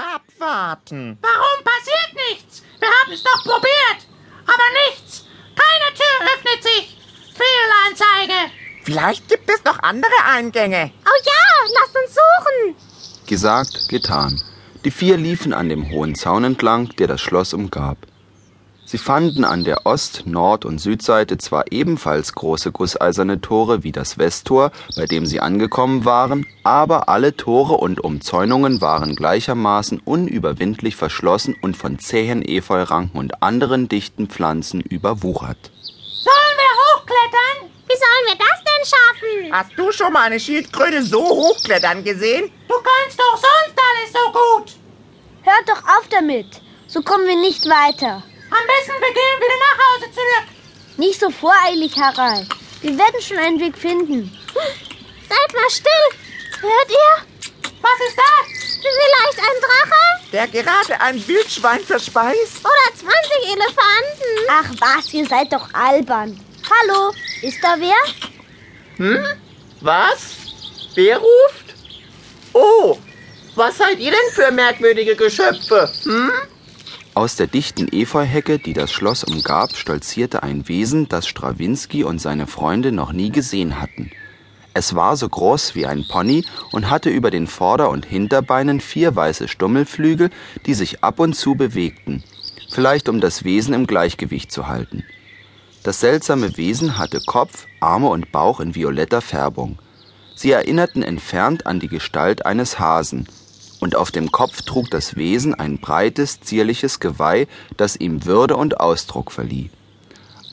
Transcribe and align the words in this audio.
Abwarten. 0.00 1.18
Warum 1.20 1.64
passiert 1.64 2.30
nichts? 2.30 2.62
Wir 2.78 2.88
haben 2.88 3.12
es 3.12 3.22
doch 3.22 3.44
probiert. 3.44 4.06
Aber 4.44 4.64
nichts. 4.88 5.26
Keine 5.54 5.94
Tür 5.94 6.34
öffnet 6.34 6.62
sich. 6.62 6.96
Fehlanzeige. 7.36 8.50
Vielleicht 8.82 9.28
gibt 9.28 9.48
es 9.50 9.62
noch 9.64 9.78
andere 9.80 10.24
Eingänge. 10.24 10.90
Oh 11.04 11.22
ja, 11.24 11.72
lasst 11.80 11.96
uns 11.96 12.14
suchen. 12.14 13.26
Gesagt, 13.26 13.88
getan. 13.88 14.40
Die 14.84 14.90
vier 14.90 15.18
liefen 15.18 15.52
an 15.52 15.68
dem 15.68 15.90
hohen 15.90 16.14
Zaun 16.14 16.44
entlang, 16.44 16.88
der 16.96 17.06
das 17.06 17.20
Schloss 17.20 17.52
umgab. 17.52 17.98
Sie 18.90 18.98
fanden 18.98 19.44
an 19.44 19.62
der 19.62 19.86
Ost-, 19.86 20.26
Nord- 20.26 20.64
und 20.64 20.80
Südseite 20.80 21.38
zwar 21.38 21.70
ebenfalls 21.70 22.32
große 22.32 22.72
gusseiserne 22.72 23.40
Tore 23.40 23.84
wie 23.84 23.92
das 23.92 24.18
Westtor, 24.18 24.72
bei 24.96 25.06
dem 25.06 25.26
sie 25.26 25.38
angekommen 25.38 26.04
waren, 26.04 26.44
aber 26.64 27.08
alle 27.08 27.36
Tore 27.36 27.74
und 27.74 28.02
Umzäunungen 28.02 28.80
waren 28.80 29.14
gleichermaßen 29.14 30.00
unüberwindlich 30.04 30.96
verschlossen 30.96 31.54
und 31.62 31.76
von 31.76 32.00
zähen 32.00 32.42
Efeuranken 32.42 33.16
und 33.20 33.44
anderen 33.44 33.88
dichten 33.88 34.26
Pflanzen 34.26 34.80
überwuchert. 34.80 35.70
Sollen 36.24 36.56
wir 36.58 36.72
hochklettern? 36.82 37.70
Wie 37.86 37.96
sollen 37.96 38.26
wir 38.26 38.38
das 38.38 38.58
denn 38.64 38.86
schaffen? 38.90 39.52
Hast 39.52 39.70
du 39.78 39.92
schon 39.92 40.12
mal 40.12 40.24
eine 40.24 40.40
Schildkröte 40.40 41.04
so 41.04 41.22
hochklettern 41.22 42.02
gesehen? 42.02 42.50
Du 42.66 42.74
kannst 42.74 43.20
doch 43.20 43.36
sonst 43.36 43.78
alles 43.78 44.12
so 44.12 44.32
gut. 44.32 44.72
Hört 45.42 45.68
doch 45.68 45.84
auf 45.84 46.08
damit. 46.10 46.60
So 46.88 47.02
kommen 47.02 47.28
wir 47.28 47.36
nicht 47.36 47.66
weiter. 47.66 48.24
Am 48.60 48.66
besten 48.66 49.00
wir 49.00 49.14
gehen 49.14 49.40
wieder 49.40 49.58
nach 49.58 49.78
Hause 49.86 50.12
zurück. 50.12 50.48
Nicht 50.98 51.20
so 51.20 51.30
voreilig, 51.30 51.92
Harald. 51.96 52.46
Wir 52.82 52.98
werden 52.98 53.22
schon 53.22 53.38
einen 53.38 53.60
Weg 53.60 53.76
finden. 53.78 54.38
Seid 55.28 55.54
mal 55.54 55.70
still. 55.70 56.08
Hört 56.60 56.90
ihr? 56.90 57.24
Was 57.80 58.08
ist 58.08 58.18
das? 58.18 58.60
Vielleicht 58.82 59.38
ein 59.38 59.60
Drache? 59.60 60.30
Der 60.32 60.48
gerade 60.48 61.00
ein 61.00 61.26
Wildschwein 61.26 61.80
verspeist? 61.80 62.60
Oder 62.60 62.96
20 62.96 63.14
Elefanten? 63.44 64.30
Ach 64.48 64.70
was, 64.80 65.12
ihr 65.14 65.26
seid 65.26 65.52
doch 65.52 65.72
albern. 65.72 66.38
Hallo, 66.70 67.14
ist 67.42 67.58
da 67.62 67.76
wer? 67.78 67.96
Hm? 68.96 69.26
Was? 69.80 70.36
Wer 70.94 71.18
ruft? 71.18 71.74
Oh, 72.52 72.98
was 73.54 73.78
seid 73.78 73.98
ihr 73.98 74.10
denn 74.10 74.32
für 74.34 74.50
merkwürdige 74.50 75.16
Geschöpfe? 75.16 75.90
Hm? 76.04 76.32
Aus 77.14 77.34
der 77.34 77.48
dichten 77.48 77.88
Efeuhecke, 77.90 78.60
die 78.60 78.72
das 78.72 78.92
Schloss 78.92 79.24
umgab, 79.24 79.76
stolzierte 79.76 80.44
ein 80.44 80.68
Wesen, 80.68 81.08
das 81.08 81.26
Strawinski 81.26 82.04
und 82.04 82.20
seine 82.20 82.46
Freunde 82.46 82.92
noch 82.92 83.12
nie 83.12 83.30
gesehen 83.30 83.80
hatten. 83.80 84.12
Es 84.74 84.94
war 84.94 85.16
so 85.16 85.28
groß 85.28 85.74
wie 85.74 85.86
ein 85.86 86.06
Pony 86.06 86.44
und 86.70 86.88
hatte 86.88 87.10
über 87.10 87.32
den 87.32 87.48
Vorder- 87.48 87.90
und 87.90 88.06
Hinterbeinen 88.06 88.80
vier 88.80 89.16
weiße 89.16 89.48
Stummelflügel, 89.48 90.30
die 90.66 90.74
sich 90.74 91.02
ab 91.02 91.18
und 91.18 91.34
zu 91.34 91.56
bewegten, 91.56 92.22
vielleicht 92.70 93.08
um 93.08 93.20
das 93.20 93.42
Wesen 93.42 93.74
im 93.74 93.88
Gleichgewicht 93.88 94.52
zu 94.52 94.68
halten. 94.68 95.02
Das 95.82 95.98
seltsame 95.98 96.56
Wesen 96.56 96.96
hatte 96.96 97.20
Kopf, 97.26 97.66
Arme 97.80 98.08
und 98.08 98.30
Bauch 98.30 98.60
in 98.60 98.76
violetter 98.76 99.20
Färbung. 99.20 99.80
Sie 100.36 100.52
erinnerten 100.52 101.02
entfernt 101.02 101.66
an 101.66 101.80
die 101.80 101.88
Gestalt 101.88 102.46
eines 102.46 102.78
Hasen, 102.78 103.26
und 103.80 103.96
auf 103.96 104.10
dem 104.10 104.30
Kopf 104.30 104.62
trug 104.62 104.90
das 104.90 105.16
Wesen 105.16 105.54
ein 105.54 105.78
breites, 105.78 106.40
zierliches 106.40 107.00
Geweih, 107.00 107.46
das 107.76 107.96
ihm 107.96 108.24
Würde 108.24 108.56
und 108.56 108.78
Ausdruck 108.78 109.32
verlieh. 109.32 109.70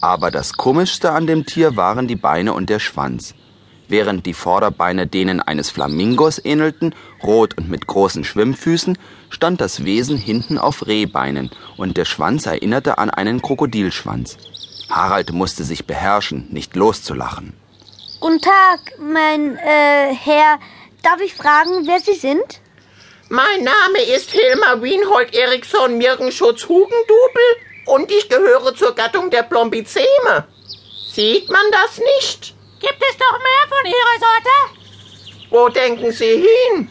Aber 0.00 0.30
das 0.30 0.54
Komischste 0.54 1.12
an 1.12 1.26
dem 1.26 1.46
Tier 1.46 1.76
waren 1.76 2.06
die 2.06 2.16
Beine 2.16 2.54
und 2.54 2.70
der 2.70 2.78
Schwanz. 2.78 3.34
Während 3.88 4.26
die 4.26 4.34
Vorderbeine 4.34 5.06
denen 5.06 5.40
eines 5.40 5.70
Flamingos 5.70 6.40
ähnelten, 6.44 6.94
rot 7.22 7.56
und 7.56 7.68
mit 7.68 7.86
großen 7.86 8.24
Schwimmfüßen, 8.24 8.98
stand 9.30 9.60
das 9.60 9.84
Wesen 9.84 10.16
hinten 10.16 10.58
auf 10.58 10.86
Rehbeinen, 10.86 11.50
und 11.76 11.96
der 11.96 12.04
Schwanz 12.04 12.46
erinnerte 12.46 12.98
an 12.98 13.10
einen 13.10 13.42
Krokodilschwanz. 13.42 14.38
Harald 14.90 15.32
musste 15.32 15.64
sich 15.64 15.86
beherrschen, 15.86 16.46
nicht 16.50 16.74
loszulachen. 16.74 17.52
Guten 18.20 18.40
Tag, 18.40 18.98
mein 18.98 19.56
äh, 19.56 20.14
Herr. 20.14 20.58
Darf 21.02 21.20
ich 21.20 21.34
fragen, 21.34 21.86
wer 21.86 22.00
Sie 22.00 22.14
sind? 22.14 22.60
Mein 23.28 23.64
Name 23.64 24.02
ist 24.14 24.30
Hilmar 24.30 24.80
Wienhold 24.84 25.34
Eriksson 25.34 25.98
Mirgenschutz 25.98 26.68
Hugendubel 26.68 27.42
und 27.86 28.08
ich 28.12 28.28
gehöre 28.28 28.72
zur 28.76 28.94
Gattung 28.94 29.30
der 29.30 29.42
Plombizeme. 29.42 30.46
Sieht 31.12 31.50
man 31.50 31.64
das 31.72 31.98
nicht? 31.98 32.54
Gibt 32.78 33.02
es 33.02 33.18
noch 33.18 33.38
mehr 33.38 33.66
von 33.68 33.84
Ihrer 33.84 34.18
Sorte? 34.20 35.50
Wo 35.50 35.68
denken 35.68 36.12
Sie 36.12 36.46
hin? 36.46 36.88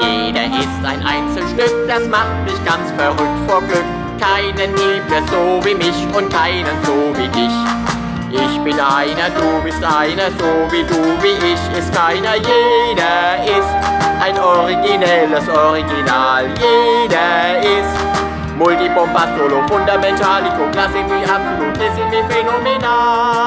Jeder 0.00 0.46
ist 0.58 0.82
ein 0.82 1.04
Einzelstück, 1.04 1.86
das 1.86 2.06
macht 2.06 2.44
mich 2.46 2.64
ganz 2.64 2.90
verrückt 2.92 3.50
vor 3.50 3.60
Glück. 3.60 3.84
Keinen 4.18 4.74
gibt 4.74 5.12
es 5.12 5.30
so 5.30 5.60
wie 5.64 5.74
mich 5.74 6.16
und 6.16 6.32
keinen 6.32 6.82
so 6.82 7.14
wie 7.14 7.28
dich. 7.28 7.95
Ich 8.44 8.60
bin 8.60 8.78
einer, 8.78 9.30
du 9.30 9.62
bist 9.64 9.82
einer, 9.82 10.30
so 10.38 10.70
wie 10.70 10.84
du, 10.84 11.00
wie 11.22 11.36
ich 11.52 11.78
ist 11.78 11.92
keiner. 11.94 12.34
Jeder 12.36 13.42
ist 13.44 13.72
ein 14.22 14.38
originelles 14.38 15.48
Original. 15.48 16.44
Jeder 16.58 17.60
ist 17.60 18.56
Multibombast, 18.56 19.36
Solo, 19.38 19.66
Fundamental, 19.68 20.46
Ikonklassik 20.46 21.06
wie 21.08 21.24
absolut, 21.24 21.76
ist 21.76 21.96
wie 22.10 22.34
phänomenal. 22.34 23.45